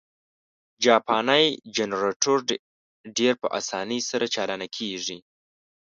جاپانی 0.83 1.45
جنرټور 1.75 2.39
ډېر 3.17 3.33
په 3.41 3.47
اسانۍ 3.59 3.99
سره 4.09 4.25
چالانه 4.35 4.67
کېږي. 4.77 5.17